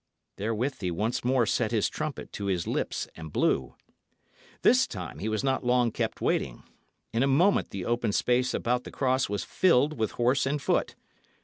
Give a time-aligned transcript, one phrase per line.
[0.37, 3.75] Therewith he once more set his trumpet to his lips and blew.
[4.63, 6.63] This time he was not long kept waiting.
[7.13, 10.95] In a moment the open space about the cross was filled with horse and foot.